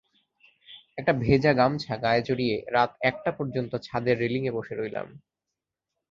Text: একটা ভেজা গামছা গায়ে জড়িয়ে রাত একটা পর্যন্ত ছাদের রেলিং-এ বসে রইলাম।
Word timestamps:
একটা 0.97 1.13
ভেজা 1.19 1.51
গামছা 1.53 1.93
গায়ে 1.97 2.21
জড়িয়ে 2.21 2.55
রাত 2.71 2.91
একটা 3.01 3.31
পর্যন্ত 3.31 3.71
ছাদের 3.77 4.15
রেলিং-এ 4.17 4.51
বসে 4.51 4.73
রইলাম। 4.75 5.07